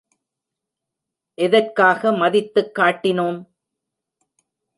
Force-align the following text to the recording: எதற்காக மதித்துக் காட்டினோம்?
எதற்காக 1.37 2.11
மதித்துக் 2.13 2.73
காட்டினோம்? 2.79 3.39